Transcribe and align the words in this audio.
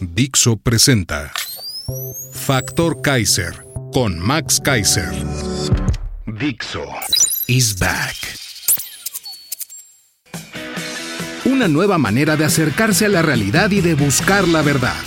Dixo 0.00 0.56
presenta 0.56 1.32
Factor 2.32 3.00
Kaiser 3.00 3.64
con 3.92 4.18
Max 4.18 4.60
Kaiser. 4.60 5.10
Dixo 6.26 6.84
is 7.46 7.78
back. 7.78 8.16
Una 11.44 11.68
nueva 11.68 11.96
manera 11.98 12.36
de 12.36 12.44
acercarse 12.44 13.06
a 13.06 13.08
la 13.08 13.22
realidad 13.22 13.70
y 13.70 13.80
de 13.80 13.94
buscar 13.94 14.48
la 14.48 14.62
verdad. 14.62 15.00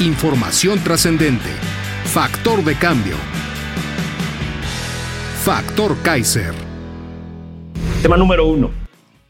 Información 0.00 0.82
trascendente. 0.82 1.50
Factor 2.06 2.64
de 2.64 2.76
cambio. 2.76 3.16
Factor 5.44 5.96
Kaiser. 6.02 6.52
Tema 8.02 8.16
número 8.16 8.46
uno. 8.46 8.70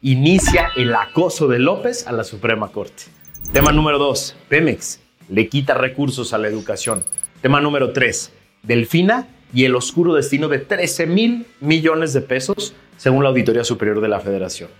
Inicia 0.00 0.70
el 0.74 0.94
acoso 0.94 1.48
de 1.48 1.58
López 1.58 2.06
a 2.06 2.12
la 2.12 2.24
Suprema 2.24 2.68
Corte. 2.68 3.04
Tema 3.52 3.72
número 3.72 3.98
dos. 3.98 4.36
Pemex 4.48 5.00
le 5.28 5.48
quita 5.48 5.74
recursos 5.74 6.32
a 6.32 6.38
la 6.38 6.48
educación. 6.48 7.04
Tema 7.40 7.60
número 7.60 7.92
tres. 7.92 8.32
Delfina 8.62 9.28
y 9.52 9.64
el 9.64 9.76
oscuro 9.76 10.14
destino 10.14 10.48
de 10.48 10.58
13 10.58 11.06
mil 11.06 11.46
millones 11.60 12.12
de 12.12 12.20
pesos 12.20 12.74
según 12.96 13.22
la 13.22 13.30
Auditoría 13.30 13.64
Superior 13.64 14.00
de 14.00 14.08
la 14.08 14.20
Federación. 14.20 14.70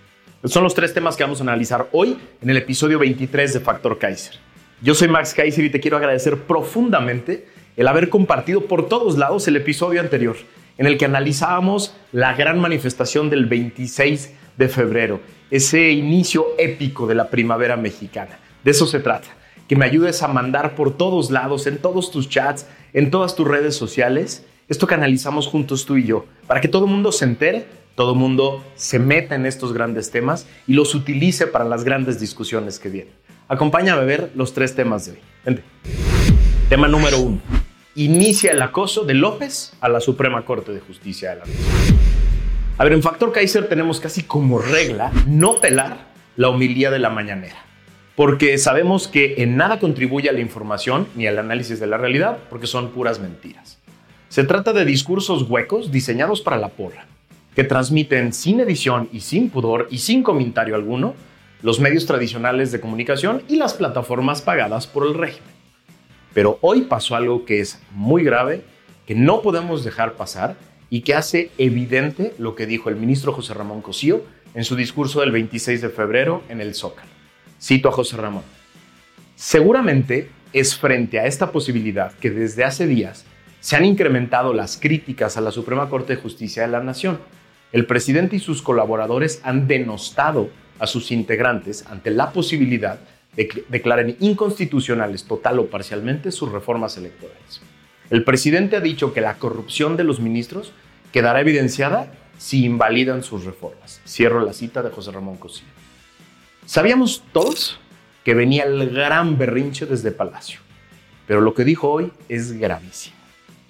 Son 0.45 0.63
los 0.63 0.75
tres 0.75 0.93
temas 0.93 1.17
que 1.17 1.25
vamos 1.25 1.41
a 1.41 1.45
analizar 1.45 1.89
hoy 1.93 2.19
en 2.43 2.51
el 2.51 2.57
episodio 2.57 2.99
23 2.99 3.55
de 3.55 3.61
Factor 3.61 3.99
Kaiser. 3.99 4.35
Yo 4.83 4.95
soy 4.95 5.09
Max 5.09 5.33
Kaiser 5.35 5.65
y 5.65 5.71
te 5.71 5.81
quiero 5.81 5.97
agradecer 5.97 6.39
profundamente 6.43 7.47
el 7.77 7.89
haber 7.89 8.09
compartido 8.09 8.67
por 8.67 8.89
todos 8.89 9.17
lados 9.17 9.49
el 9.49 9.57
episodio 9.57 10.01
anterior 10.01 10.37
en 10.79 10.87
el 10.87 10.99
que 10.99 11.05
analizábamos 11.05 11.95
la 12.13 12.35
gran 12.35 12.59
manifestación 12.61 13.31
del 13.31 13.47
26 13.47 14.35
de 14.57 14.69
febrero, 14.69 15.21
ese 15.51 15.91
inicio 15.91 16.47
épico 16.59 17.07
de 17.07 17.15
la 17.15 17.31
primavera 17.31 17.77
mexicana. 17.77 18.39
De 18.65 18.71
eso 18.71 18.87
se 18.87 18.99
trata, 19.01 19.29
que 19.69 19.77
me 19.77 19.85
ayudes 19.85 20.23
a 20.23 20.29
mandar 20.29 20.75
por 20.75 20.97
todos 20.97 21.31
lados, 21.31 21.67
en 21.67 21.79
todos 21.79 22.11
tus 22.11 22.29
chats, 22.29 22.67
en 22.93 23.11
todas 23.11 23.37
tus 23.37 23.47
redes 23.47 23.77
sociales, 23.77 24.47
esto 24.69 24.87
que 24.87 24.95
analizamos 24.95 25.47
juntos 25.47 25.85
tú 25.85 25.97
y 25.97 26.05
yo, 26.05 26.25
para 26.47 26.61
que 26.61 26.69
todo 26.69 26.87
el 26.87 26.91
mundo 26.91 27.13
se 27.13 27.27
entere, 27.27 27.67
todo 27.95 28.13
el 28.13 28.19
mundo 28.19 28.65
se 28.75 28.99
meta 28.99 29.35
en 29.35 29.47
estos 29.47 29.73
grandes 29.73 30.11
temas 30.11 30.47
y 30.67 30.73
los 30.73 30.95
utilice 30.95 31.47
para 31.47 31.65
las 31.65 31.85
grandes 31.85 32.19
discusiones 32.19 32.79
que 32.79 32.89
vienen. 32.89 33.13
Acompáñame 33.49 34.01
a 34.01 34.05
ver 34.05 34.33
los 34.35 34.55
tres 34.55 34.75
temas 34.75 35.05
de 35.05 35.13
hoy. 35.13 35.19
Vente. 35.45 35.63
Tema 36.71 36.89
número 36.89 37.21
uno. 37.21 37.41
Inicia 37.95 38.53
el 38.53 38.63
acoso 38.63 39.05
de 39.05 39.15
López 39.15 39.75
a 39.81 39.89
la 39.89 40.01
Suprema 40.01 40.45
Corte 40.45 40.73
de 40.73 40.81
Justicia 40.81 41.31
de 41.31 41.37
la 41.37 41.45
Nación. 41.45 41.99
A 42.79 42.85
ver, 42.85 42.95
en 42.95 43.03
Factor 43.03 43.31
Kaiser 43.31 43.69
tenemos 43.69 44.01
casi 44.01 44.23
como 44.23 44.59
regla 44.59 45.13
no 45.27 45.61
pelar 45.61 46.07
la 46.37 46.49
homilía 46.49 46.91
de 46.91 46.99
la 46.99 47.11
mañanera, 47.11 47.65
porque 48.17 48.59
sabemos 48.59 49.09
que 49.09 49.35
en 49.39 49.57
nada 49.57 49.81
contribuye 49.81 50.29
a 50.29 50.33
la 50.33 50.41
información 50.41 51.09
ni 51.17 51.27
al 51.27 51.39
análisis 51.39 51.81
de 51.81 51.87
la 51.87 51.99
realidad, 51.99 52.39
porque 52.49 52.67
son 52.67 52.91
puras 52.91 53.19
mentiras. 53.19 53.79
Se 54.29 54.45
trata 54.45 54.73
de 54.73 54.85
discursos 54.85 55.49
huecos 55.49 55.91
diseñados 55.91 56.41
para 56.41 56.57
la 56.57 56.69
porra, 56.69 57.07
que 57.55 57.65
transmiten 57.65 58.33
sin 58.33 58.61
edición 58.61 59.09
y 59.13 59.21
sin 59.21 59.51
pudor 59.51 59.89
y 59.91 59.99
sin 59.99 60.23
comentario 60.23 60.75
alguno 60.75 61.15
los 61.63 61.81
medios 61.81 62.07
tradicionales 62.07 62.73
de 62.73 62.81
comunicación 62.81 63.43
y 63.49 63.57
las 63.57 63.75
plataformas 63.75 64.43
pagadas 64.43 64.87
por 64.87 65.07
el 65.07 65.15
régimen. 65.15 65.55
Pero 66.35 66.59
hoy 66.61 66.83
pasó 66.83 67.17
algo 67.17 67.45
que 67.45 67.61
es 67.61 67.81
muy 67.93 68.23
grave, 68.23 68.63
que 69.07 69.15
no 69.15 69.41
podemos 69.41 69.83
dejar 69.83 70.15
pasar 70.15 70.57
y 70.91 71.01
que 71.01 71.15
hace 71.15 71.51
evidente 71.59 72.35
lo 72.39 72.55
que 72.55 72.67
dijo 72.67 72.91
el 72.91 72.97
ministro 72.97 73.33
José 73.33 73.55
Ramón 73.55 73.83
Cosío 73.83 74.23
en 74.55 74.65
su 74.65 74.77
discurso 74.77 75.21
del 75.21 75.33
26 75.33 75.81
de 75.81 75.89
febrero 75.89 76.43
en 76.49 76.61
el 76.61 76.75
Zócalo. 76.75 77.14
Cito 77.65 77.89
a 77.89 77.93
José 77.93 78.19
Ramón. 78.19 78.43
Seguramente 79.37 80.29
es 80.53 80.77
frente 80.77 81.19
a 81.19 81.25
esta 81.25 81.51
posibilidad 81.51 82.13
que 82.13 82.31
desde 82.31 82.63
hace 82.63 82.87
días 82.87 83.25
se 83.61 83.75
han 83.75 83.87
incrementado 83.87 84.53
las 84.53 84.77
críticas 84.77 85.39
a 85.39 85.41
la 85.41 85.51
Suprema 85.51 85.89
Corte 85.89 86.15
de 86.15 86.21
Justicia 86.21 86.65
de 86.65 86.69
la 86.69 86.83
Nación. 86.83 87.21
El 87.73 87.87
presidente 87.87 88.37
y 88.37 88.41
sus 88.41 88.61
colaboradores 88.61 89.41
han 89.45 89.67
denostado 89.67 90.51
a 90.79 90.87
sus 90.87 91.11
integrantes 91.11 91.87
ante 91.87 92.11
la 92.11 92.33
posibilidad 92.33 92.99
de 93.35 93.49
que 93.49 93.65
declaren 93.71 94.19
inconstitucionales 94.21 95.25
total 95.25 95.59
o 95.59 95.71
parcialmente 95.71 96.33
sus 96.33 96.53
reformas 96.53 96.99
electorales. 96.99 97.63
El 98.11 98.25
presidente 98.25 98.77
ha 98.77 98.81
dicho 98.81 99.15
que 99.15 99.23
la 99.23 99.39
corrupción 99.39 99.97
de 99.97 100.05
los 100.05 100.21
ministros 100.21 100.75
quedará 101.13 101.41
evidenciada 101.41 102.13
si 102.37 102.67
invalidan 102.67 103.23
sus 103.23 103.47
reformas. 103.47 104.03
Cierro 104.07 104.45
la 104.45 104.53
cita 104.53 104.83
de 104.83 104.91
José 104.91 105.13
Ramón 105.13 105.39
Cosío. 105.39 105.84
Sabíamos 106.67 107.23
todos 107.33 107.79
que 108.25 108.33
venía 108.33 108.65
el 108.65 108.89
gran 108.89 109.37
berrinche 109.37 109.85
desde 109.85 110.11
Palacio, 110.13 110.61
pero 111.27 111.43
lo 111.43 111.53
que 111.53 111.63
dijo 111.63 111.91
hoy 111.91 112.11
es 112.31 112.53
gravísimo. 112.53 113.17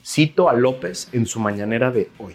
Cito 0.06 0.48
a 0.48 0.52
López 0.52 1.08
en 1.12 1.26
su 1.26 1.40
mañanera 1.40 1.90
de 1.90 2.08
hoy. 2.18 2.34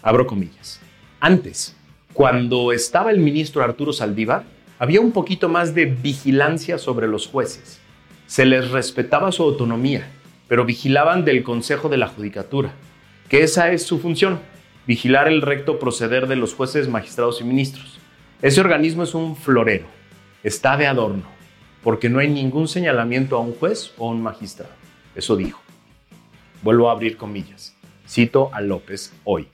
Abro 0.00 0.26
comillas. 0.26 0.80
Antes, 1.20 1.76
cuando 2.14 2.72
estaba 2.72 3.10
el 3.10 3.18
ministro 3.18 3.62
Arturo 3.62 3.92
Saldívar, 3.92 4.44
había 4.78 5.02
un 5.02 5.12
poquito 5.12 5.50
más 5.50 5.74
de 5.74 5.84
vigilancia 5.84 6.78
sobre 6.78 7.06
los 7.06 7.26
jueces. 7.26 7.78
Se 8.26 8.46
les 8.46 8.70
respetaba 8.70 9.32
su 9.32 9.42
autonomía, 9.42 10.08
pero 10.48 10.64
vigilaban 10.64 11.26
del 11.26 11.42
Consejo 11.42 11.90
de 11.90 11.98
la 11.98 12.08
Judicatura, 12.08 12.72
que 13.28 13.42
esa 13.42 13.70
es 13.70 13.82
su 13.82 13.98
función, 13.98 14.40
vigilar 14.86 15.28
el 15.28 15.42
recto 15.42 15.78
proceder 15.78 16.26
de 16.26 16.36
los 16.36 16.54
jueces, 16.54 16.88
magistrados 16.88 17.42
y 17.42 17.44
ministros. 17.44 17.97
Ese 18.40 18.60
organismo 18.60 19.02
es 19.02 19.14
un 19.14 19.34
florero, 19.34 19.86
está 20.44 20.76
de 20.76 20.86
adorno, 20.86 21.24
porque 21.82 22.08
no 22.08 22.20
hay 22.20 22.28
ningún 22.28 22.68
señalamiento 22.68 23.36
a 23.36 23.40
un 23.40 23.52
juez 23.52 23.92
o 23.98 24.10
un 24.10 24.22
magistrado. 24.22 24.70
Eso 25.16 25.34
dijo. 25.34 25.60
Vuelvo 26.62 26.88
a 26.88 26.92
abrir 26.92 27.16
comillas. 27.16 27.74
Cito 28.08 28.50
a 28.52 28.60
López 28.60 29.12
hoy. 29.24 29.48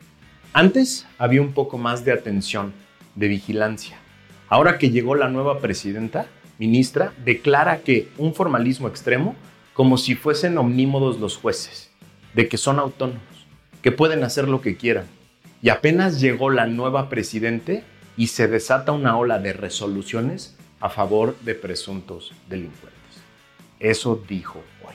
Antes 0.52 1.06
había 1.16 1.40
un 1.40 1.54
poco 1.54 1.78
más 1.78 2.04
de 2.04 2.12
atención, 2.12 2.74
de 3.14 3.28
vigilancia. 3.28 3.96
Ahora 4.50 4.76
que 4.76 4.90
llegó 4.90 5.14
la 5.14 5.30
nueva 5.30 5.60
presidenta, 5.60 6.26
ministra, 6.58 7.14
declara 7.24 7.78
que 7.78 8.10
un 8.18 8.34
formalismo 8.34 8.86
extremo 8.86 9.34
como 9.72 9.96
si 9.96 10.14
fuesen 10.14 10.58
omnímodos 10.58 11.18
los 11.18 11.38
jueces, 11.38 11.90
de 12.34 12.48
que 12.48 12.58
son 12.58 12.78
autónomos, 12.78 13.22
que 13.80 13.92
pueden 13.92 14.24
hacer 14.24 14.46
lo 14.46 14.60
que 14.60 14.76
quieran. 14.76 15.06
Y 15.62 15.70
apenas 15.70 16.20
llegó 16.20 16.50
la 16.50 16.66
nueva 16.66 17.08
presidente 17.08 17.82
y 18.16 18.28
se 18.28 18.48
desata 18.48 18.92
una 18.92 19.16
ola 19.16 19.38
de 19.38 19.52
resoluciones 19.52 20.56
a 20.80 20.90
favor 20.90 21.36
de 21.40 21.54
presuntos 21.54 22.32
delincuentes. 22.48 22.92
Eso 23.80 24.22
dijo 24.28 24.62
hoy. 24.86 24.94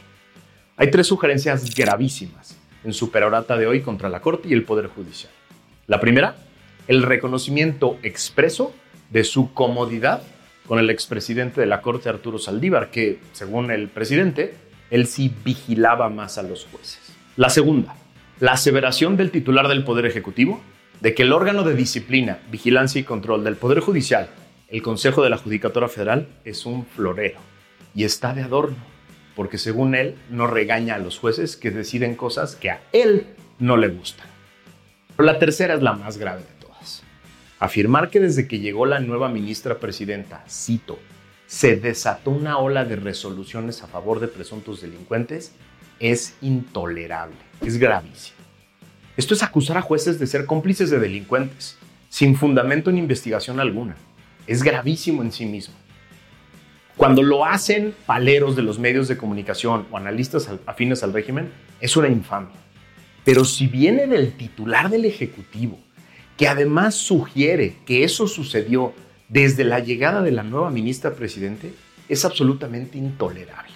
Hay 0.77 0.91
tres 0.91 1.07
sugerencias 1.07 1.75
gravísimas 1.75 2.55
en 2.83 2.93
su 2.93 3.11
perorata 3.11 3.57
de 3.57 3.67
hoy 3.67 3.81
contra 3.81 4.09
la 4.09 4.21
Corte 4.21 4.49
y 4.49 4.53
el 4.53 4.63
Poder 4.63 4.87
Judicial. 4.87 5.31
La 5.87 5.99
primera, 5.99 6.37
el 6.87 7.03
reconocimiento 7.03 7.97
expreso 8.03 8.73
de 9.09 9.23
su 9.23 9.53
comodidad 9.53 10.21
con 10.67 10.79
el 10.79 10.89
expresidente 10.89 11.59
de 11.59 11.67
la 11.67 11.81
Corte, 11.81 12.09
Arturo 12.09 12.37
Saldívar, 12.37 12.91
que, 12.91 13.19
según 13.33 13.71
el 13.71 13.89
presidente, 13.89 14.53
él 14.91 15.07
sí 15.07 15.33
vigilaba 15.43 16.09
más 16.09 16.37
a 16.37 16.43
los 16.43 16.65
jueces. 16.65 16.99
La 17.35 17.49
segunda, 17.49 17.95
la 18.39 18.53
aseveración 18.53 19.17
del 19.17 19.31
titular 19.31 19.67
del 19.67 19.83
Poder 19.83 20.05
Ejecutivo 20.05 20.61
de 21.01 21.13
que 21.13 21.23
el 21.23 21.33
órgano 21.33 21.63
de 21.63 21.75
disciplina, 21.75 22.39
vigilancia 22.51 22.99
y 22.99 23.03
control 23.03 23.43
del 23.43 23.55
Poder 23.55 23.79
Judicial, 23.79 24.29
el 24.67 24.81
Consejo 24.81 25.23
de 25.23 25.29
la 25.29 25.37
Judicatura 25.37 25.87
Federal, 25.87 26.27
es 26.45 26.65
un 26.65 26.85
florero 26.85 27.39
y 27.95 28.03
está 28.03 28.33
de 28.33 28.41
adorno, 28.41 28.77
porque 29.35 29.57
según 29.57 29.95
él 29.95 30.15
no 30.29 30.47
regaña 30.47 30.95
a 30.95 30.99
los 30.99 31.17
jueces 31.17 31.55
que 31.55 31.71
deciden 31.71 32.15
cosas 32.15 32.55
que 32.55 32.69
a 32.69 32.81
él 32.91 33.27
no 33.59 33.77
le 33.77 33.87
gustan. 33.87 34.27
La 35.17 35.39
tercera 35.39 35.73
es 35.73 35.81
la 35.81 35.93
más 35.93 36.17
grave 36.17 36.41
de 36.41 36.65
todas. 36.65 37.03
Afirmar 37.59 38.09
que 38.09 38.19
desde 38.19 38.47
que 38.47 38.59
llegó 38.59 38.85
la 38.85 38.99
nueva 38.99 39.29
ministra 39.29 39.79
presidenta, 39.79 40.43
cito, 40.49 40.99
se 41.47 41.77
desató 41.77 42.31
una 42.31 42.59
ola 42.59 42.85
de 42.85 42.95
resoluciones 42.95 43.81
a 43.81 43.87
favor 43.87 44.19
de 44.19 44.27
presuntos 44.27 44.81
delincuentes 44.81 45.53
es 45.99 46.35
intolerable, 46.41 47.35
es 47.61 47.77
gravísimo. 47.77 48.38
Esto 49.19 49.33
es 49.33 49.43
acusar 49.43 49.77
a 49.77 49.81
jueces 49.81 50.17
de 50.17 50.27
ser 50.27 50.45
cómplices 50.45 50.89
de 50.89 50.97
delincuentes, 50.97 51.77
sin 52.07 52.37
fundamento 52.37 52.89
en 52.89 52.97
investigación 52.97 53.59
alguna. 53.59 53.97
es 54.47 54.63
gravísimo 54.63 55.21
en 55.21 55.33
sí 55.33 55.45
mismo. 55.45 55.73
Cuando 56.95 57.21
lo 57.21 57.43
hacen 57.43 57.93
paleros 58.05 58.55
de 58.55 58.61
los 58.61 58.79
medios 58.79 59.09
de 59.09 59.17
comunicación 59.17 59.87
o 59.91 59.97
analistas 59.97 60.49
afines 60.65 61.03
al 61.03 61.11
régimen, 61.11 61.51
es 61.81 61.97
una 61.97 62.07
infamia. 62.07 62.55
Pero 63.25 63.43
si 63.43 63.67
viene 63.67 64.07
del 64.07 64.37
titular 64.37 64.89
del 64.89 65.03
Ejecutivo, 65.03 65.77
que 66.37 66.47
además 66.47 66.95
sugiere 66.95 67.75
que 67.85 68.05
eso 68.05 68.25
sucedió 68.25 68.93
desde 69.27 69.65
la 69.65 69.81
llegada 69.81 70.21
de 70.21 70.31
la 70.31 70.43
nueva 70.43 70.71
ministra 70.71 71.13
presidente, 71.13 71.73
es 72.07 72.23
absolutamente 72.23 72.97
intolerable. 72.97 73.73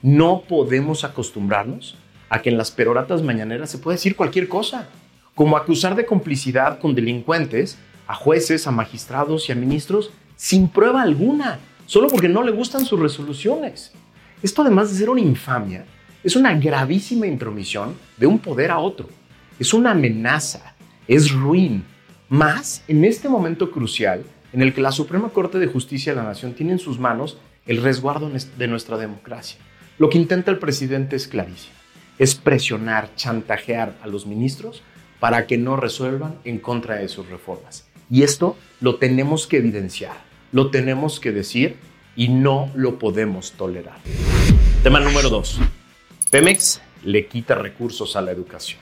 No 0.00 0.44
podemos 0.48 1.02
acostumbrarnos 1.02 1.98
a 2.28 2.42
que 2.42 2.50
en 2.50 2.58
las 2.58 2.70
peroratas 2.70 3.22
mañaneras 3.22 3.70
se 3.70 3.78
puede 3.78 3.96
decir 3.96 4.16
cualquier 4.16 4.48
cosa, 4.48 4.88
como 5.34 5.56
acusar 5.56 5.94
de 5.94 6.06
complicidad 6.06 6.78
con 6.78 6.94
delincuentes 6.94 7.78
a 8.06 8.14
jueces, 8.14 8.66
a 8.66 8.70
magistrados 8.70 9.48
y 9.48 9.52
a 9.52 9.56
ministros 9.56 10.10
sin 10.36 10.68
prueba 10.68 11.02
alguna, 11.02 11.58
solo 11.86 12.08
porque 12.08 12.28
no 12.28 12.42
le 12.42 12.52
gustan 12.52 12.84
sus 12.84 13.00
resoluciones. 13.00 13.92
Esto 14.42 14.62
además 14.62 14.90
de 14.90 14.98
ser 14.98 15.10
una 15.10 15.20
infamia, 15.20 15.84
es 16.26 16.34
una 16.34 16.54
gravísima 16.54 17.26
intromisión 17.26 17.94
de 18.16 18.26
un 18.26 18.38
poder 18.38 18.70
a 18.70 18.78
otro. 18.78 19.08
Es 19.60 19.72
una 19.72 19.92
amenaza, 19.92 20.74
es 21.06 21.30
ruin, 21.30 21.84
más 22.28 22.82
en 22.88 23.04
este 23.04 23.28
momento 23.28 23.70
crucial 23.70 24.24
en 24.52 24.62
el 24.62 24.74
que 24.74 24.80
la 24.80 24.90
Suprema 24.90 25.28
Corte 25.28 25.58
de 25.58 25.68
Justicia 25.68 26.12
de 26.12 26.16
la 26.16 26.24
Nación 26.24 26.54
tiene 26.54 26.72
en 26.72 26.78
sus 26.78 26.98
manos 26.98 27.38
el 27.66 27.82
resguardo 27.82 28.28
de 28.58 28.66
nuestra 28.66 28.96
democracia. 28.96 29.60
Lo 29.98 30.10
que 30.10 30.18
intenta 30.18 30.50
el 30.50 30.58
presidente 30.58 31.14
es 31.14 31.28
clarísimo, 31.28 31.75
es 32.18 32.34
presionar, 32.34 33.10
chantajear 33.16 33.94
a 34.02 34.06
los 34.06 34.26
ministros 34.26 34.82
para 35.20 35.46
que 35.46 35.58
no 35.58 35.76
resuelvan 35.76 36.36
en 36.44 36.58
contra 36.58 36.96
de 36.96 37.08
sus 37.08 37.28
reformas. 37.28 37.86
Y 38.10 38.22
esto 38.22 38.56
lo 38.80 38.96
tenemos 38.96 39.46
que 39.46 39.58
evidenciar, 39.58 40.16
lo 40.52 40.70
tenemos 40.70 41.20
que 41.20 41.32
decir 41.32 41.76
y 42.14 42.28
no 42.28 42.70
lo 42.74 42.98
podemos 42.98 43.52
tolerar. 43.52 43.98
Tema 44.82 45.00
número 45.00 45.28
dos. 45.28 45.58
Pemex 46.30 46.80
le 47.04 47.26
quita 47.26 47.54
recursos 47.54 48.16
a 48.16 48.22
la 48.22 48.30
educación. 48.30 48.80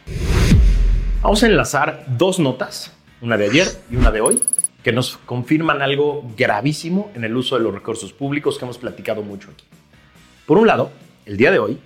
Vamos 1.23 1.43
a 1.43 1.47
enlazar 1.47 2.05
dos 2.07 2.39
notas, 2.39 2.93
una 3.21 3.37
de 3.37 3.47
ayer 3.47 3.67
y 3.91 3.97
una 3.97 4.11
de 4.11 4.21
hoy, 4.21 4.43
que 4.83 4.93
nos 4.93 5.17
confirman 5.17 5.81
algo 5.81 6.31
gravísimo 6.37 7.11
en 7.15 7.25
el 7.25 7.35
uso 7.35 7.57
de 7.57 7.63
los 7.63 7.73
recursos 7.73 8.13
públicos 8.13 8.59
que 8.59 8.67
hemos 8.67 8.77
platicado 8.77 9.23
mucho 9.23 9.51
aquí. 9.51 9.65
Por 10.47 10.59
un 10.59 10.67
lado, 10.67 10.93
el 11.25 11.39
día 11.39 11.51
de 11.51 11.59
hoy, 11.59 11.79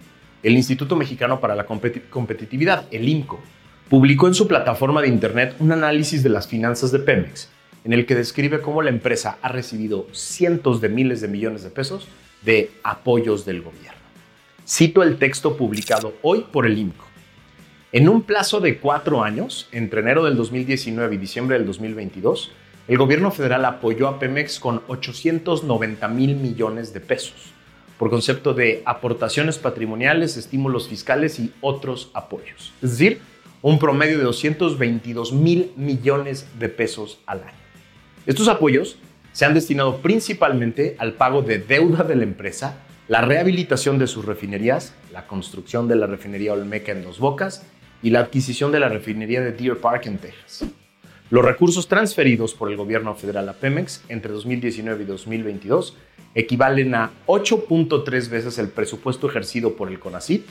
el 0.42 0.54
Instituto 0.54 0.94
Mexicano 0.94 1.40
para 1.40 1.56
la 1.56 1.66
Competitividad, 1.66 2.86
el 2.90 3.08
IMCO, 3.08 3.40
publicó 3.88 4.28
en 4.28 4.34
su 4.34 4.46
plataforma 4.46 5.02
de 5.02 5.08
Internet 5.08 5.56
un 5.58 5.72
análisis 5.72 6.22
de 6.22 6.28
las 6.28 6.46
finanzas 6.46 6.92
de 6.92 7.00
Pemex, 7.00 7.48
en 7.84 7.92
el 7.92 8.06
que 8.06 8.14
describe 8.14 8.60
cómo 8.60 8.82
la 8.82 8.90
empresa 8.90 9.38
ha 9.42 9.48
recibido 9.48 10.06
cientos 10.12 10.80
de 10.80 10.88
miles 10.88 11.20
de 11.20 11.28
millones 11.28 11.64
de 11.64 11.70
pesos 11.70 12.06
de 12.42 12.70
apoyos 12.84 13.44
del 13.44 13.62
gobierno. 13.62 13.98
Cito 14.66 15.02
el 15.02 15.16
texto 15.16 15.56
publicado 15.56 16.14
hoy 16.22 16.46
por 16.52 16.66
el 16.66 16.78
IMCO. 16.78 17.06
En 17.90 18.08
un 18.08 18.22
plazo 18.22 18.60
de 18.60 18.78
cuatro 18.78 19.24
años, 19.24 19.68
entre 19.72 20.02
enero 20.02 20.22
del 20.24 20.36
2019 20.36 21.14
y 21.14 21.18
diciembre 21.18 21.56
del 21.56 21.66
2022, 21.66 22.52
el 22.86 22.98
gobierno 22.98 23.30
federal 23.30 23.64
apoyó 23.64 24.08
a 24.08 24.18
Pemex 24.18 24.60
con 24.60 24.82
890 24.86 26.06
mil 26.08 26.36
millones 26.36 26.92
de 26.92 27.00
pesos 27.00 27.54
por 27.98 28.10
concepto 28.10 28.54
de 28.54 28.82
aportaciones 28.86 29.58
patrimoniales, 29.58 30.36
estímulos 30.36 30.88
fiscales 30.88 31.38
y 31.40 31.52
otros 31.60 32.10
apoyos. 32.14 32.72
Es 32.80 32.92
decir, 32.92 33.20
un 33.60 33.78
promedio 33.78 34.18
de 34.18 34.24
222 34.24 35.32
mil 35.32 35.72
millones 35.76 36.46
de 36.58 36.68
pesos 36.68 37.18
al 37.26 37.42
año. 37.42 37.58
Estos 38.24 38.48
apoyos 38.48 38.98
se 39.32 39.44
han 39.44 39.54
destinado 39.54 39.98
principalmente 39.98 40.96
al 40.98 41.14
pago 41.14 41.42
de 41.42 41.58
deuda 41.58 42.04
de 42.04 42.16
la 42.16 42.22
empresa, 42.22 42.78
la 43.08 43.20
rehabilitación 43.22 43.98
de 43.98 44.06
sus 44.06 44.24
refinerías, 44.24 44.94
la 45.12 45.26
construcción 45.26 45.88
de 45.88 45.96
la 45.96 46.06
refinería 46.06 46.52
Olmeca 46.52 46.92
en 46.92 47.02
Dos 47.02 47.18
Bocas 47.18 47.64
y 48.02 48.10
la 48.10 48.20
adquisición 48.20 48.70
de 48.70 48.80
la 48.80 48.88
refinería 48.88 49.40
de 49.40 49.52
Deer 49.52 49.78
Park 49.78 50.06
en 50.06 50.18
Texas. 50.18 50.64
Los 51.30 51.44
recursos 51.44 51.88
transferidos 51.88 52.54
por 52.54 52.70
el 52.70 52.78
gobierno 52.78 53.14
federal 53.14 53.46
a 53.50 53.52
Pemex 53.52 54.02
entre 54.08 54.32
2019 54.32 55.02
y 55.02 55.06
2022 55.06 55.94
equivalen 56.34 56.94
a 56.94 57.10
8.3 57.26 58.28
veces 58.30 58.58
el 58.58 58.68
presupuesto 58.68 59.28
ejercido 59.28 59.76
por 59.76 59.90
el 59.90 59.98
CONACIT 59.98 60.46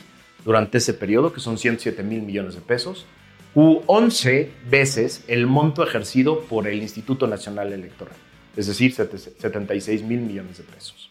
durante 0.45 0.77
ese 0.77 0.93
periodo, 0.93 1.33
que 1.33 1.39
son 1.39 1.57
107 1.57 2.03
mil 2.03 2.21
millones 2.21 2.53
de 2.53 2.61
pesos, 2.61 3.07
u 3.55 3.81
11 3.87 4.51
veces 4.69 5.23
el 5.27 5.47
monto 5.47 5.83
ejercido 5.83 6.41
por 6.41 6.67
el 6.67 6.79
Instituto 6.79 7.25
Nacional 7.25 7.73
Electoral, 7.73 8.15
es 8.55 8.67
decir, 8.67 8.93
76 8.93 10.03
mil 10.03 10.19
millones 10.19 10.59
de 10.59 10.63
pesos. 10.63 11.09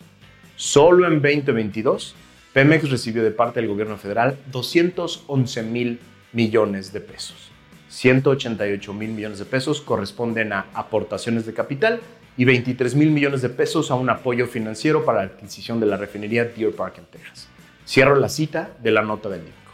Solo 0.54 1.08
en 1.08 1.20
2022, 1.20 2.14
Pemex 2.52 2.88
recibió 2.88 3.24
de 3.24 3.32
parte 3.32 3.60
del 3.60 3.68
gobierno 3.68 3.96
federal 3.96 4.38
211 4.52 5.62
mil 5.64 5.98
millones 6.32 6.92
de 6.92 7.00
pesos. 7.00 7.50
188 7.88 8.92
mil 8.92 9.10
millones 9.10 9.38
de 9.38 9.44
pesos 9.44 9.80
corresponden 9.80 10.52
a 10.52 10.66
aportaciones 10.74 11.46
de 11.46 11.54
capital 11.54 12.00
y 12.36 12.44
23 12.44 12.94
mil 12.94 13.10
millones 13.10 13.42
de 13.42 13.48
pesos 13.48 13.90
a 13.90 13.94
un 13.94 14.10
apoyo 14.10 14.46
financiero 14.46 15.04
para 15.04 15.18
la 15.18 15.24
adquisición 15.24 15.80
de 15.80 15.86
la 15.86 15.96
refinería 15.96 16.44
Deer 16.44 16.74
Park 16.74 16.98
en 16.98 17.06
Texas. 17.06 17.48
Cierro 17.86 18.16
la 18.16 18.28
cita 18.28 18.70
de 18.82 18.90
la 18.90 19.02
nota 19.02 19.28
del 19.28 19.40
INCO. 19.40 19.72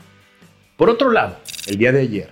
Por 0.76 0.90
otro 0.90 1.10
lado, 1.10 1.38
el 1.66 1.78
día 1.78 1.92
de 1.92 2.00
ayer, 2.00 2.30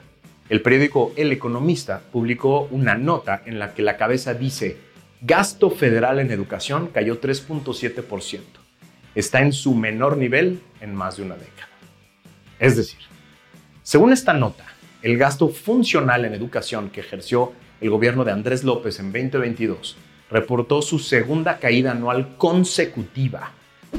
el 0.48 0.62
periódico 0.62 1.12
El 1.16 1.32
Economista 1.32 2.02
publicó 2.12 2.68
una 2.70 2.96
nota 2.96 3.42
en 3.46 3.58
la 3.58 3.74
que 3.74 3.82
la 3.82 3.96
cabeza 3.96 4.34
dice, 4.34 4.76
gasto 5.20 5.70
federal 5.70 6.18
en 6.18 6.30
educación 6.30 6.88
cayó 6.88 7.20
3.7%. 7.20 8.40
Está 9.14 9.40
en 9.40 9.52
su 9.52 9.74
menor 9.74 10.16
nivel 10.16 10.60
en 10.80 10.94
más 10.94 11.16
de 11.16 11.22
una 11.22 11.36
década. 11.36 11.68
Es 12.58 12.76
decir, 12.76 13.00
según 13.82 14.12
esta 14.12 14.32
nota, 14.32 14.66
el 15.02 15.16
gasto 15.16 15.48
funcional 15.48 16.24
en 16.24 16.34
educación 16.34 16.90
que 16.90 17.00
ejerció 17.00 17.52
el 17.80 17.90
gobierno 17.90 18.24
de 18.24 18.32
Andrés 18.32 18.64
López 18.64 18.98
en 19.00 19.12
2022 19.12 19.96
reportó 20.30 20.82
su 20.82 20.98
segunda 20.98 21.58
caída 21.58 21.92
anual 21.92 22.36
consecutiva, 22.36 23.52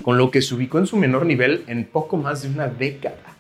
con 0.04 0.18
lo 0.18 0.32
que 0.32 0.42
se 0.42 0.56
ubicó 0.56 0.78
en 0.78 0.88
su 0.88 0.98
menor 0.98 1.26
nivel 1.26 1.64
en 1.68 1.86
poco 1.86 2.18
más 2.18 2.44
de 2.44 2.50
una 2.50 2.68
década. 2.68 3.36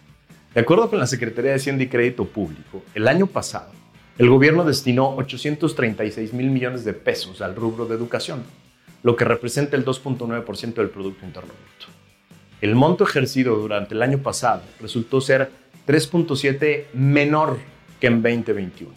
De 0.54 0.62
acuerdo 0.62 0.90
con 0.90 1.00
la 1.00 1.08
Secretaría 1.08 1.52
de 1.52 1.58
Hacienda 1.58 1.84
y 1.84 1.88
Crédito 1.88 2.26
Público, 2.26 2.84
el 2.94 3.08
año 3.08 3.28
pasado, 3.28 3.72
el 4.18 4.30
gobierno 4.30 4.66
destinó 4.66 5.16
836 5.16 6.34
mil 6.34 6.50
millones 6.50 6.84
de 6.84 6.94
pesos 6.94 7.42
al 7.42 7.56
rubro 7.56 7.86
de 7.86 7.96
educación, 7.96 8.44
lo 9.04 9.16
que 9.16 9.24
representa 9.24 9.78
el 9.78 9.86
2.9% 9.86 10.74
del 10.74 10.90
Producto 10.90 11.26
Interno 11.26 11.54
Bruto. 11.54 11.94
El 12.60 12.76
monto 12.76 13.06
ejercido 13.06 13.56
durante 13.56 13.96
el 13.96 14.02
año 14.02 14.18
pasado 14.20 14.62
resultó 14.80 15.22
ser 15.22 15.50
3.7 15.88 16.86
menor 16.94 17.60
que 18.00 18.08
en 18.08 18.22
2021. 18.22 18.92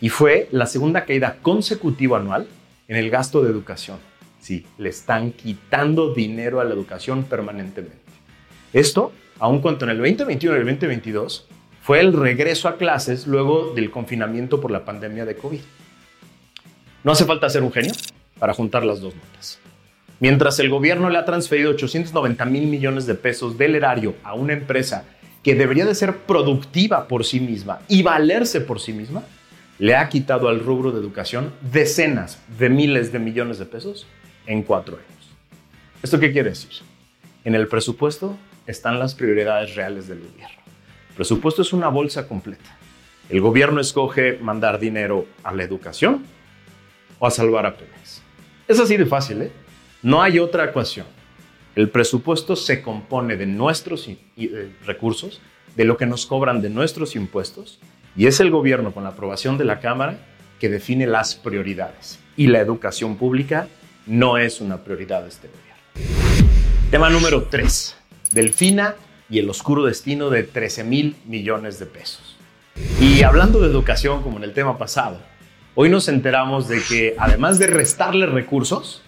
Y 0.00 0.08
fue 0.08 0.48
la 0.50 0.66
segunda 0.66 1.04
caída 1.04 1.38
consecutiva 1.42 2.18
anual 2.18 2.46
en 2.88 2.96
el 2.96 3.10
gasto 3.10 3.42
de 3.42 3.50
educación. 3.50 3.98
Sí, 4.40 4.66
le 4.76 4.90
están 4.90 5.32
quitando 5.32 6.12
dinero 6.12 6.60
a 6.60 6.64
la 6.64 6.74
educación 6.74 7.24
permanentemente. 7.24 7.98
Esto, 8.72 9.12
aun 9.38 9.60
cuando 9.60 9.86
en 9.86 9.92
el 9.92 9.98
2021 9.98 10.56
y 10.56 10.60
el 10.60 10.66
2022 10.66 11.46
fue 11.80 12.00
el 12.00 12.12
regreso 12.12 12.68
a 12.68 12.76
clases 12.76 13.26
luego 13.26 13.72
del 13.74 13.90
confinamiento 13.90 14.60
por 14.60 14.70
la 14.70 14.84
pandemia 14.84 15.24
de 15.24 15.36
COVID. 15.36 15.60
No 17.04 17.12
hace 17.12 17.24
falta 17.24 17.48
ser 17.48 17.62
un 17.62 17.72
genio 17.72 17.92
para 18.38 18.54
juntar 18.54 18.84
las 18.84 19.00
dos 19.00 19.14
notas. 19.14 19.58
Mientras 20.20 20.58
el 20.58 20.70
gobierno 20.70 21.10
le 21.10 21.18
ha 21.18 21.24
transferido 21.24 21.70
890 21.70 22.44
mil 22.46 22.66
millones 22.66 23.06
de 23.06 23.14
pesos 23.14 23.58
del 23.58 23.74
erario 23.74 24.14
a 24.22 24.34
una 24.34 24.52
empresa 24.52 25.04
que 25.44 25.54
debería 25.54 25.84
de 25.84 25.94
ser 25.94 26.16
productiva 26.16 27.06
por 27.06 27.24
sí 27.24 27.38
misma 27.38 27.80
y 27.86 28.02
valerse 28.02 28.62
por 28.62 28.80
sí 28.80 28.92
misma, 28.92 29.22
le 29.78 29.94
ha 29.94 30.08
quitado 30.08 30.48
al 30.48 30.60
rubro 30.60 30.90
de 30.90 30.98
educación 30.98 31.52
decenas 31.60 32.40
de 32.58 32.70
miles 32.70 33.12
de 33.12 33.18
millones 33.18 33.58
de 33.58 33.66
pesos 33.66 34.06
en 34.46 34.62
cuatro 34.62 34.96
años. 34.96 35.30
¿Esto 36.02 36.18
qué 36.18 36.32
quiere 36.32 36.50
decir? 36.50 36.70
En 37.44 37.54
el 37.54 37.68
presupuesto 37.68 38.36
están 38.66 38.98
las 38.98 39.14
prioridades 39.14 39.74
reales 39.74 40.08
del 40.08 40.20
gobierno. 40.20 40.56
El 41.10 41.14
presupuesto 41.16 41.60
es 41.62 41.72
una 41.74 41.88
bolsa 41.88 42.26
completa. 42.26 42.78
El 43.28 43.40
gobierno 43.40 43.80
escoge 43.80 44.38
mandar 44.40 44.78
dinero 44.78 45.26
a 45.42 45.52
la 45.52 45.62
educación 45.62 46.24
o 47.18 47.26
a 47.26 47.30
salvar 47.30 47.66
a 47.66 47.76
Pemex. 47.76 48.22
Es 48.66 48.80
así 48.80 48.96
de 48.96 49.06
fácil, 49.06 49.42
¿eh? 49.42 49.52
No 50.02 50.22
hay 50.22 50.38
otra 50.38 50.64
ecuación. 50.64 51.06
El 51.76 51.90
presupuesto 51.90 52.54
se 52.54 52.82
compone 52.82 53.36
de 53.36 53.46
nuestros 53.46 54.08
eh, 54.08 54.72
recursos, 54.86 55.40
de 55.74 55.84
lo 55.84 55.96
que 55.96 56.06
nos 56.06 56.24
cobran 56.24 56.62
de 56.62 56.70
nuestros 56.70 57.16
impuestos, 57.16 57.80
y 58.16 58.26
es 58.26 58.38
el 58.38 58.52
gobierno, 58.52 58.92
con 58.92 59.02
la 59.02 59.10
aprobación 59.10 59.58
de 59.58 59.64
la 59.64 59.80
Cámara, 59.80 60.18
que 60.60 60.68
define 60.68 61.08
las 61.08 61.34
prioridades. 61.34 62.20
Y 62.36 62.46
la 62.46 62.60
educación 62.60 63.16
pública 63.16 63.66
no 64.06 64.38
es 64.38 64.60
una 64.60 64.84
prioridad 64.84 65.22
de 65.22 65.30
este 65.30 65.48
gobierno. 65.48 65.64
Tema 66.92 67.10
número 67.10 67.44
3. 67.44 67.96
Delfina 68.30 68.94
y 69.28 69.40
el 69.40 69.50
oscuro 69.50 69.84
destino 69.84 70.30
de 70.30 70.44
13 70.44 70.84
mil 70.84 71.16
millones 71.26 71.80
de 71.80 71.86
pesos. 71.86 72.36
Y 73.00 73.24
hablando 73.24 73.60
de 73.60 73.66
educación, 73.66 74.22
como 74.22 74.36
en 74.36 74.44
el 74.44 74.52
tema 74.52 74.78
pasado, 74.78 75.18
hoy 75.74 75.88
nos 75.88 76.06
enteramos 76.06 76.68
de 76.68 76.80
que 76.88 77.16
además 77.18 77.58
de 77.58 77.66
restarle 77.66 78.26
recursos, 78.26 79.02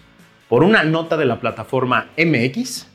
por 0.49 0.63
una 0.63 0.83
nota 0.83 1.17
de 1.17 1.25
la 1.25 1.39
plataforma 1.39 2.09
MX, 2.17 2.87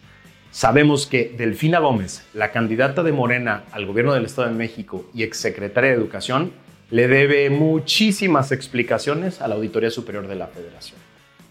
sabemos 0.50 1.06
que 1.06 1.34
Delfina 1.36 1.80
Gómez, 1.80 2.24
la 2.32 2.50
candidata 2.50 3.02
de 3.02 3.12
Morena 3.12 3.64
al 3.72 3.84
gobierno 3.84 4.14
del 4.14 4.24
Estado 4.24 4.48
de 4.48 4.54
México 4.54 5.04
y 5.14 5.22
exsecretaria 5.22 5.90
de 5.90 5.96
Educación, 5.96 6.52
le 6.90 7.08
debe 7.08 7.50
muchísimas 7.50 8.52
explicaciones 8.52 9.40
a 9.40 9.48
la 9.48 9.54
Auditoría 9.56 9.90
Superior 9.90 10.26
de 10.28 10.34
la 10.34 10.46
Federación. 10.46 10.98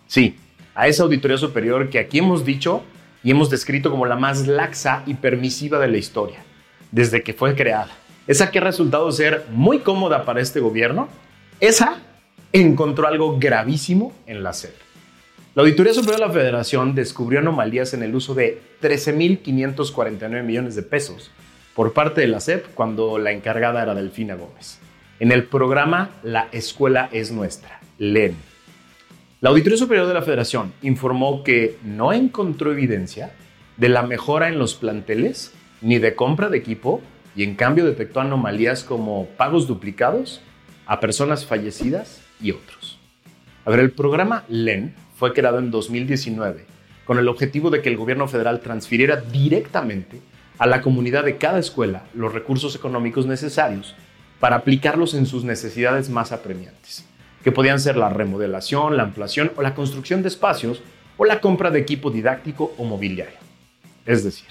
Sí, 0.08 0.38
a 0.74 0.88
esa 0.88 1.03
Auditoría 1.03 1.38
Superior 1.38 1.89
que 1.89 2.00
aquí 2.00 2.20
hemos 2.20 2.46
dicho 2.46 2.84
y 3.24 3.31
hemos 3.31 3.50
descrito 3.50 3.91
como 3.91 4.05
la 4.08 4.15
más 4.15 4.48
laxa 4.48 5.03
y 5.05 5.13
permisiva 5.13 5.77
de 5.79 5.88
la 5.88 5.98
historia, 5.98 6.39
desde 6.91 7.22
que 7.22 7.34
fue 7.34 7.55
creada. 7.55 7.91
Esa 8.25 8.50
que 8.50 8.58
ha 8.58 8.63
resultado 8.63 9.12
ser 9.12 9.46
muy 9.51 9.79
cómoda 9.79 10.25
para 10.25 10.41
este 10.41 10.60
gobierno, 10.60 11.10
esa 11.60 12.01
encontró 12.53 13.08
algo 13.08 13.38
gravísimo 13.38 14.13
en 14.25 14.41
la 14.41 14.53
SEP. 14.53 14.74
La 15.53 15.63
Auditoría 15.63 15.93
Superior 15.93 16.17
de 16.17 16.27
la 16.27 16.34
Federación 16.34 16.96
descubrió 16.96 17.39
anomalías 17.39 17.93
en 17.93 18.03
el 18.03 18.15
uso 18.15 18.34
de 18.34 18.62
13.549 18.81 20.43
millones 20.43 20.75
de 20.75 20.81
pesos 20.81 21.29
por 21.75 21.91
parte 21.91 22.22
de 22.22 22.27
la 22.27 22.39
SEP 22.39 22.67
cuando 22.74 23.17
la 23.17 23.34
encargada 23.34 23.84
era 23.84 23.93
Delfina 23.93 24.36
Gómez. 24.36 24.79
En 25.20 25.34
el 25.34 25.43
programa 25.43 26.12
La 26.24 26.48
Escuela 26.53 27.10
es 27.12 27.34
Nuestra, 27.34 27.81
LEN. 27.98 28.38
La 29.41 29.50
Auditoría 29.50 29.77
Superior 29.77 30.08
de 30.08 30.13
la 30.13 30.22
Federación 30.22 30.72
informó 30.84 31.43
que 31.43 31.77
no 31.84 32.13
encontró 32.13 32.72
evidencia 32.72 33.34
de 33.75 33.89
la 33.89 34.03
mejora 34.03 34.48
en 34.48 34.58
los 34.58 34.75
planteles 34.75 35.51
ni 35.81 36.00
de 36.00 36.15
compra 36.15 36.48
de 36.48 36.60
equipo 36.60 37.01
y 37.36 37.43
en 37.43 37.55
cambio 37.55 37.84
detectó 37.84 38.22
anomalías 38.22 38.86
como 38.86 39.25
pagos 39.36 39.67
duplicados 39.67 40.39
a 40.86 41.01
personas 41.01 41.46
fallecidas 41.46 42.22
y 42.41 42.51
otros. 42.51 43.00
A 43.65 43.70
ver, 43.70 43.81
el 43.81 43.91
programa 43.91 44.46
LEN 44.48 44.96
fue 45.22 45.34
creado 45.34 45.60
en 45.60 45.70
2019 45.70 46.66
con 47.06 47.20
el 47.20 47.28
objetivo 47.28 47.70
de 47.70 47.84
que 47.84 47.90
el 47.90 47.96
gobierno 47.96 48.28
federal 48.28 48.60
transfiriera 48.60 49.18
directamente 49.18 50.20
a 50.58 50.66
la 50.66 50.82
comunidad 50.82 51.25
de 51.25 51.38
cada 51.38 51.60
escuela 51.60 52.06
los 52.16 52.34
recursos 52.34 52.75
económicos 52.75 53.28
necesarios 53.28 53.94
para 54.40 54.56
aplicarlos 54.56 55.13
en 55.13 55.28
sus 55.28 55.44
necesidades 55.44 56.10
más 56.10 56.32
apremiantes, 56.32 57.06
que 57.44 57.51
podían 57.51 57.80
ser 57.80 57.98
la 57.98 58.10
remodelación, 58.10 58.98
la 58.98 59.04
ampliación 59.04 59.51
o 59.58 59.62
la 59.62 59.75
construcción 59.75 60.24
de 60.24 60.30
espacios 60.30 60.82
o 61.18 61.25
la 61.25 61.40
compra 61.40 61.70
de 61.70 61.82
equipo 61.82 62.10
didáctico 62.10 62.74
o 62.80 62.84
mobiliario. 62.84 63.38
Es 64.08 64.24
decir, 64.24 64.50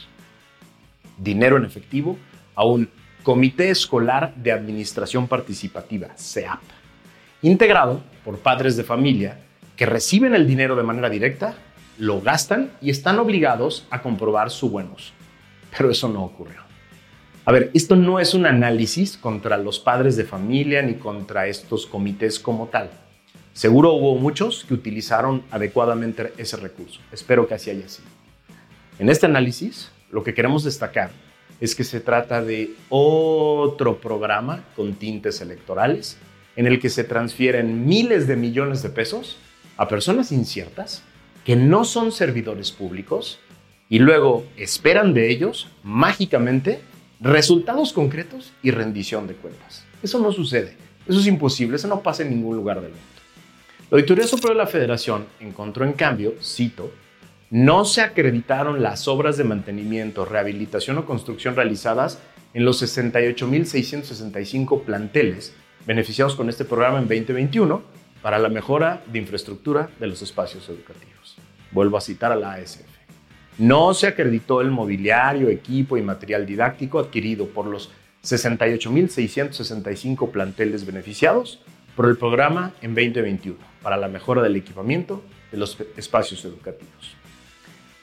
dinero 1.18 1.56
en 1.56 1.64
efectivo 1.64 2.16
a 2.54 2.64
un 2.64 2.88
Comité 3.24 3.70
Escolar 3.70 4.36
de 4.36 4.52
Administración 4.52 5.26
Participativa, 5.26 6.16
CEAP, 6.16 6.60
integrado 7.42 8.00
por 8.24 8.38
padres 8.38 8.76
de 8.76 8.84
familia 8.84 9.49
que 9.80 9.86
reciben 9.86 10.34
el 10.34 10.46
dinero 10.46 10.76
de 10.76 10.82
manera 10.82 11.08
directa, 11.08 11.54
lo 11.96 12.20
gastan 12.20 12.70
y 12.82 12.90
están 12.90 13.18
obligados 13.18 13.86
a 13.88 14.02
comprobar 14.02 14.50
su 14.50 14.68
buen 14.68 14.90
uso. 14.90 15.14
Pero 15.74 15.90
eso 15.90 16.06
no 16.06 16.22
ocurrió. 16.22 16.60
A 17.46 17.52
ver, 17.52 17.70
esto 17.72 17.96
no 17.96 18.20
es 18.20 18.34
un 18.34 18.44
análisis 18.44 19.16
contra 19.16 19.56
los 19.56 19.80
padres 19.80 20.18
de 20.18 20.24
familia 20.24 20.82
ni 20.82 20.96
contra 20.96 21.46
estos 21.46 21.86
comités 21.86 22.38
como 22.38 22.66
tal. 22.66 22.90
Seguro 23.54 23.94
hubo 23.94 24.16
muchos 24.16 24.66
que 24.66 24.74
utilizaron 24.74 25.44
adecuadamente 25.50 26.34
ese 26.36 26.58
recurso. 26.58 27.00
Espero 27.10 27.48
que 27.48 27.54
así 27.54 27.70
haya 27.70 27.88
sido. 27.88 28.08
En 28.98 29.08
este 29.08 29.24
análisis, 29.24 29.90
lo 30.12 30.22
que 30.22 30.34
queremos 30.34 30.62
destacar 30.62 31.10
es 31.58 31.74
que 31.74 31.84
se 31.84 32.00
trata 32.00 32.42
de 32.42 32.74
otro 32.90 33.98
programa 33.98 34.62
con 34.76 34.92
tintes 34.92 35.40
electorales 35.40 36.18
en 36.54 36.66
el 36.66 36.80
que 36.80 36.90
se 36.90 37.02
transfieren 37.02 37.86
miles 37.86 38.26
de 38.26 38.36
millones 38.36 38.82
de 38.82 38.90
pesos 38.90 39.38
a 39.80 39.88
personas 39.88 40.30
inciertas 40.30 41.02
que 41.42 41.56
no 41.56 41.84
son 41.86 42.12
servidores 42.12 42.70
públicos 42.70 43.40
y 43.88 43.98
luego 43.98 44.44
esperan 44.58 45.14
de 45.14 45.30
ellos 45.30 45.68
mágicamente 45.82 46.82
resultados 47.18 47.94
concretos 47.94 48.52
y 48.62 48.72
rendición 48.72 49.26
de 49.26 49.32
cuentas. 49.32 49.86
Eso 50.02 50.18
no 50.18 50.32
sucede, 50.32 50.76
eso 51.08 51.18
es 51.18 51.26
imposible, 51.26 51.76
eso 51.76 51.88
no 51.88 52.02
pasa 52.02 52.22
en 52.22 52.28
ningún 52.28 52.56
lugar 52.56 52.82
del 52.82 52.90
mundo. 52.90 53.06
La 53.90 53.96
Auditoría 53.96 54.26
Superior 54.26 54.52
de 54.52 54.64
la 54.64 54.66
Federación 54.66 55.24
encontró 55.40 55.86
en 55.86 55.94
cambio, 55.94 56.34
cito, 56.42 56.92
no 57.48 57.86
se 57.86 58.02
acreditaron 58.02 58.82
las 58.82 59.08
obras 59.08 59.38
de 59.38 59.44
mantenimiento, 59.44 60.26
rehabilitación 60.26 60.98
o 60.98 61.06
construcción 61.06 61.56
realizadas 61.56 62.18
en 62.52 62.66
los 62.66 62.82
68.665 62.82 64.82
planteles 64.82 65.54
beneficiados 65.86 66.34
con 66.34 66.50
este 66.50 66.66
programa 66.66 66.98
en 66.98 67.08
2021 67.08 67.98
para 68.22 68.38
la 68.38 68.48
mejora 68.48 69.02
de 69.06 69.18
infraestructura 69.18 69.90
de 69.98 70.06
los 70.06 70.22
espacios 70.22 70.68
educativos. 70.68 71.36
Vuelvo 71.70 71.96
a 71.96 72.00
citar 72.00 72.32
a 72.32 72.36
la 72.36 72.54
ASF. 72.54 72.86
No 73.58 73.94
se 73.94 74.06
acreditó 74.06 74.60
el 74.60 74.70
mobiliario, 74.70 75.48
equipo 75.48 75.96
y 75.96 76.02
material 76.02 76.46
didáctico 76.46 76.98
adquirido 76.98 77.48
por 77.48 77.66
los 77.66 77.90
68.665 78.24 80.30
planteles 80.30 80.86
beneficiados 80.86 81.60
por 81.96 82.08
el 82.08 82.16
programa 82.16 82.72
en 82.82 82.94
2021 82.94 83.58
para 83.82 83.96
la 83.96 84.06
mejora 84.08 84.42
del 84.42 84.56
equipamiento 84.56 85.22
de 85.50 85.58
los 85.58 85.78
espacios 85.96 86.44
educativos. 86.44 87.16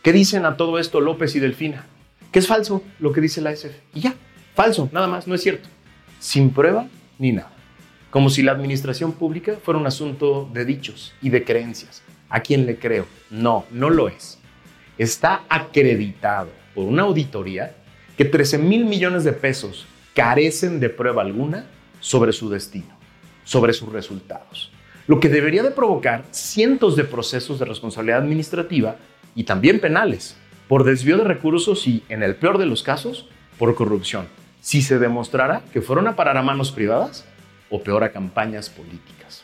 ¿Qué 0.03 0.13
dicen 0.13 0.45
a 0.45 0.57
todo 0.57 0.79
esto 0.79 1.01
López 1.01 1.35
y 1.35 1.39
Delfina? 1.39 1.85
Que 2.31 2.39
es 2.39 2.47
falso 2.47 2.83
lo 2.99 3.11
que 3.11 3.21
dice 3.21 3.41
la 3.41 3.51
ASF. 3.51 3.75
Y 3.93 4.01
ya, 4.01 4.15
falso, 4.55 4.89
nada 4.91 5.07
más, 5.07 5.27
no 5.27 5.35
es 5.35 5.41
cierto. 5.41 5.69
Sin 6.19 6.49
prueba 6.51 6.87
ni 7.19 7.31
nada. 7.31 7.51
Como 8.09 8.29
si 8.29 8.41
la 8.41 8.53
administración 8.53 9.11
pública 9.11 9.57
fuera 9.61 9.79
un 9.79 9.87
asunto 9.87 10.49
de 10.53 10.65
dichos 10.65 11.13
y 11.21 11.29
de 11.29 11.43
creencias. 11.43 12.01
¿A 12.29 12.41
quién 12.41 12.65
le 12.65 12.77
creo? 12.77 13.05
No, 13.29 13.65
no 13.71 13.89
lo 13.89 14.07
es. 14.07 14.39
Está 14.97 15.43
acreditado 15.49 16.49
por 16.73 16.85
una 16.85 17.03
auditoría 17.03 17.75
que 18.17 18.25
13 18.25 18.57
mil 18.57 18.85
millones 18.85 19.23
de 19.23 19.33
pesos 19.33 19.85
carecen 20.13 20.79
de 20.79 20.89
prueba 20.89 21.21
alguna 21.21 21.67
sobre 21.99 22.33
su 22.33 22.49
destino, 22.49 22.97
sobre 23.43 23.73
sus 23.73 23.91
resultados. 23.91 24.71
Lo 25.05 25.19
que 25.19 25.29
debería 25.29 25.63
de 25.63 25.71
provocar 25.71 26.25
cientos 26.31 26.95
de 26.95 27.03
procesos 27.03 27.59
de 27.59 27.65
responsabilidad 27.65 28.19
administrativa 28.19 28.95
y 29.35 29.43
también 29.43 29.79
penales 29.79 30.35
por 30.67 30.83
desvío 30.83 31.17
de 31.17 31.23
recursos 31.23 31.87
y, 31.87 32.03
en 32.09 32.23
el 32.23 32.35
peor 32.35 32.57
de 32.57 32.65
los 32.65 32.83
casos, 32.83 33.27
por 33.57 33.73
corrupción, 33.75 34.27
si 34.59 34.81
se 34.81 34.99
demostrara 34.99 35.63
que 35.71 35.81
fueron 35.81 36.07
a 36.07 36.15
parar 36.15 36.37
a 36.37 36.41
manos 36.41 36.71
privadas 36.71 37.25
o 37.69 37.81
peor 37.81 38.03
a 38.03 38.11
campañas 38.11 38.69
políticas. 38.69 39.43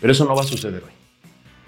Pero 0.00 0.12
eso 0.12 0.24
no 0.24 0.34
va 0.34 0.42
a 0.42 0.46
suceder 0.46 0.82
hoy. 0.84 0.92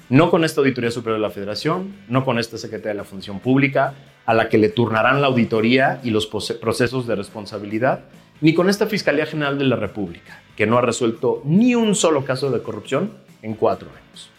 No 0.09 0.31
con 0.31 0.45
esta 0.45 0.61
Auditoría 0.61 0.91
Superior 0.91 1.19
de 1.19 1.23
la 1.23 1.31
Federación, 1.31 1.95
no 2.09 2.25
con 2.25 2.39
esta 2.39 2.59
Secretaría 2.59 2.93
de 2.93 2.99
la 2.99 3.05
Función 3.05 3.41
Pública, 3.41 3.95
a 4.25 4.35
la 4.35 4.49
que 4.49 4.59
le 4.59 4.69
turnarán 4.69 5.21
la 5.21 5.29
auditoría 5.29 6.01
y 6.05 6.11
los 6.11 6.27
procesos 6.27 7.07
de 7.07 7.17
responsabilidad, 7.17 8.05
ni 8.41 8.55
con 8.55 8.69
esta 8.69 8.87
Fiscalía 8.87 9.27
General 9.27 9.59
de 9.59 9.65
la 9.65 9.77
República, 9.77 10.43
que 10.57 10.67
no 10.67 10.79
ha 10.79 10.83
resuelto 10.83 11.43
ni 11.45 11.75
un 11.75 11.95
solo 11.95 12.25
caso 12.25 12.51
de 12.51 12.63
corrupción 12.63 13.13
en 13.43 13.55
cuatro 13.55 13.89
años. 13.89 14.31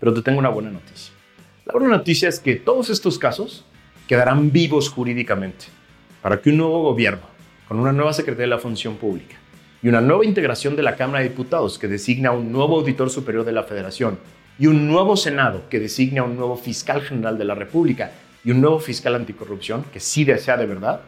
Pero 0.00 0.12
te 0.12 0.22
tengo 0.22 0.38
una 0.38 0.48
buena 0.48 0.70
noticia. 0.70 1.12
La 1.64 1.72
buena 1.72 1.96
noticia 1.96 2.28
es 2.28 2.40
que 2.40 2.56
todos 2.56 2.90
estos 2.90 3.18
casos 3.18 3.64
quedarán 4.08 4.52
vivos 4.52 4.88
jurídicamente 4.88 5.66
para 6.22 6.40
que 6.40 6.50
un 6.50 6.58
nuevo 6.58 6.82
gobierno, 6.82 7.22
con 7.68 7.78
una 7.78 7.92
nueva 7.92 8.12
Secretaría 8.12 8.44
de 8.46 8.56
la 8.56 8.58
Función 8.58 8.96
Pública, 8.96 9.36
y 9.86 9.88
una 9.88 10.00
nueva 10.00 10.24
integración 10.24 10.74
de 10.74 10.82
la 10.82 10.96
Cámara 10.96 11.22
de 11.22 11.28
Diputados 11.28 11.78
que 11.78 11.86
designa 11.86 12.32
un 12.32 12.50
nuevo 12.50 12.80
auditor 12.80 13.08
superior 13.08 13.44
de 13.44 13.52
la 13.52 13.62
Federación 13.62 14.18
y 14.58 14.66
un 14.66 14.88
nuevo 14.88 15.16
Senado 15.16 15.68
que 15.70 15.78
designa 15.78 16.24
un 16.24 16.34
nuevo 16.34 16.56
fiscal 16.56 17.02
general 17.02 17.38
de 17.38 17.44
la 17.44 17.54
República 17.54 18.10
y 18.44 18.50
un 18.50 18.60
nuevo 18.60 18.80
fiscal 18.80 19.14
anticorrupción 19.14 19.84
que 19.92 20.00
sí 20.00 20.24
desea 20.24 20.56
de 20.56 20.66
verdad, 20.66 21.02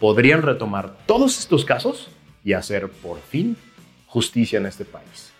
podrían 0.00 0.40
retomar 0.40 0.96
todos 1.04 1.38
estos 1.38 1.66
casos 1.66 2.08
y 2.42 2.54
hacer 2.54 2.88
por 2.88 3.20
fin 3.20 3.58
justicia 4.06 4.58
en 4.58 4.64
este 4.64 4.86
país. 4.86 5.30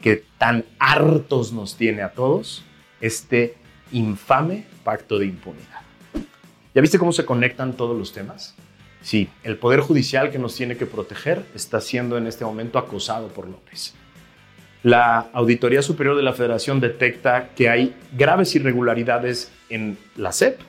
Que 0.00 0.24
tan 0.38 0.64
hartos 0.78 1.52
nos 1.52 1.76
tiene 1.76 2.00
a 2.00 2.12
todos 2.12 2.64
este 3.02 3.56
infame 3.92 4.64
pacto 4.84 5.18
de 5.18 5.26
impunidad. 5.26 5.82
¿Ya 6.74 6.80
viste 6.80 6.98
cómo 6.98 7.12
se 7.12 7.26
conectan 7.26 7.74
todos 7.74 7.94
los 7.94 8.10
temas? 8.10 8.54
Sí, 9.02 9.28
el 9.42 9.58
Poder 9.58 9.80
Judicial 9.80 10.30
que 10.30 10.38
nos 10.38 10.54
tiene 10.54 10.76
que 10.76 10.86
proteger 10.86 11.44
está 11.54 11.80
siendo 11.80 12.16
en 12.16 12.26
este 12.26 12.44
momento 12.44 12.78
acosado 12.78 13.28
por 13.28 13.48
López. 13.48 13.94
La 14.84 15.28
Auditoría 15.32 15.82
Superior 15.82 16.16
de 16.16 16.22
la 16.22 16.32
Federación 16.32 16.80
detecta 16.80 17.50
que 17.54 17.68
hay 17.68 17.94
graves 18.16 18.54
irregularidades 18.54 19.52
en 19.68 19.98
la 20.16 20.32
SEP, 20.32 20.60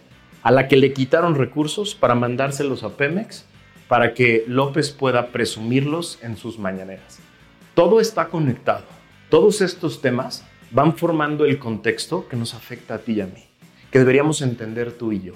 a 0.41 0.51
la 0.51 0.67
que 0.67 0.77
le 0.77 0.93
quitaron 0.93 1.35
recursos 1.35 1.95
para 1.95 2.15
mandárselos 2.15 2.83
a 2.83 2.97
Pemex 2.97 3.45
para 3.87 4.13
que 4.13 4.43
López 4.47 4.91
pueda 4.91 5.27
presumirlos 5.27 6.19
en 6.21 6.37
sus 6.37 6.57
mañaneras. 6.57 7.19
Todo 7.75 7.99
está 7.99 8.27
conectado. 8.27 8.85
Todos 9.29 9.61
estos 9.61 10.01
temas 10.01 10.43
van 10.71 10.95
formando 10.95 11.45
el 11.45 11.59
contexto 11.59 12.27
que 12.27 12.35
nos 12.35 12.53
afecta 12.53 12.95
a 12.95 12.99
ti 12.99 13.13
y 13.13 13.21
a 13.21 13.27
mí, 13.27 13.43
que 13.91 13.99
deberíamos 13.99 14.41
entender 14.41 14.91
tú 14.91 15.11
y 15.11 15.21
yo. 15.21 15.33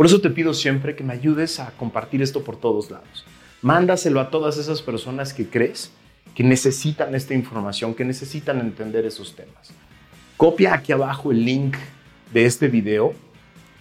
Por 0.00 0.06
eso 0.06 0.22
te 0.22 0.30
pido 0.30 0.54
siempre 0.54 0.96
que 0.96 1.04
me 1.04 1.12
ayudes 1.12 1.60
a 1.60 1.72
compartir 1.72 2.22
esto 2.22 2.42
por 2.42 2.56
todos 2.56 2.90
lados. 2.90 3.26
Mándaselo 3.60 4.20
a 4.20 4.30
todas 4.30 4.56
esas 4.56 4.80
personas 4.80 5.34
que 5.34 5.46
crees 5.46 5.90
que 6.34 6.42
necesitan 6.42 7.14
esta 7.14 7.34
información, 7.34 7.94
que 7.94 8.06
necesitan 8.06 8.60
entender 8.60 9.04
esos 9.04 9.36
temas. 9.36 9.74
Copia 10.38 10.72
aquí 10.72 10.92
abajo 10.92 11.32
el 11.32 11.44
link 11.44 11.76
de 12.32 12.46
este 12.46 12.68
video 12.68 13.12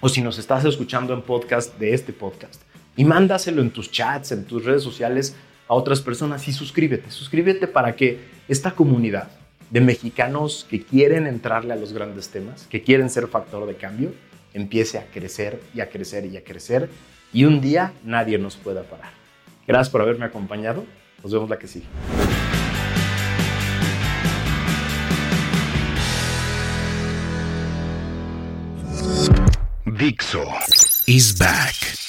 o 0.02 0.10
si 0.10 0.22
nos 0.22 0.38
estás 0.38 0.66
escuchando 0.66 1.14
en 1.14 1.22
podcast 1.22 1.80
de 1.80 1.94
este 1.94 2.12
podcast 2.12 2.62
y 2.98 3.06
mándaselo 3.06 3.62
en 3.62 3.72
tus 3.72 3.90
chats, 3.90 4.34
en 4.34 4.44
tus 4.44 4.66
redes 4.66 4.84
sociales 4.84 5.38
a 5.70 5.74
otras 5.74 6.02
personas 6.02 6.46
y 6.50 6.52
suscríbete, 6.52 7.12
suscríbete 7.12 7.66
para 7.66 7.96
que 7.96 8.20
esta 8.50 8.72
comunidad 8.72 9.30
de 9.70 9.80
mexicanos 9.80 10.68
que 10.70 10.84
quieren 10.84 11.28
entrarle 11.28 11.72
a 11.72 11.78
los 11.78 11.94
grandes 11.94 12.28
temas, 12.28 12.68
que 12.70 12.82
quieren 12.82 13.10
ser 13.10 13.28
factor 13.28 13.66
de 13.66 13.76
cambio, 13.76 14.12
empiece 14.54 14.98
a 14.98 15.06
crecer 15.06 15.62
y 15.74 15.82
a 15.82 15.90
crecer 15.90 16.26
y 16.26 16.38
a 16.38 16.44
crecer 16.44 16.90
y 17.32 17.46
un 17.46 17.62
día 17.62 17.94
nadie 18.04 18.38
nos 18.38 18.58
pueda 18.58 18.84
parar. 18.84 19.12
Gracias 19.68 19.90
por 19.90 20.02
haberme 20.02 20.26
acompañado. 20.26 20.86
Nos 21.24 21.32
vemos 21.32 21.50
la 21.50 21.60
que 21.60 21.68
sigue. 21.68 21.86
Dixo 29.86 30.46
is 31.08 31.38
back. 31.38 32.09